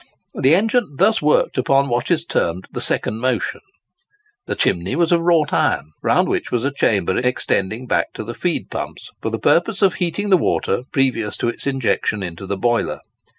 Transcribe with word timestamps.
The 0.33 0.55
engine 0.55 0.95
thus 0.97 1.21
worked 1.21 1.59
upon 1.59 1.87
what 1.87 2.09
is 2.09 2.25
termed 2.25 2.65
the 2.71 2.81
second 2.81 3.19
motion. 3.19 3.59
The 4.47 4.55
chimney 4.55 4.95
was 4.95 5.11
of 5.11 5.21
wrought 5.21 5.53
iron, 5.53 5.91
round 6.01 6.27
which 6.27 6.51
was 6.51 6.65
a 6.65 6.73
chamber 6.73 7.19
extending 7.19 7.85
back 7.85 8.11
to 8.13 8.23
the 8.23 8.33
feed 8.33 8.71
pumps, 8.71 9.11
for 9.21 9.29
the 9.29 9.37
purpose 9.37 9.83
of 9.83 9.93
heating 9.93 10.31
the 10.31 10.37
water 10.37 10.85
previous 10.91 11.37
to 11.37 11.49
its 11.49 11.67
injection 11.67 12.23
into 12.23 12.47
the 12.47 12.57
boiler. 12.57 13.01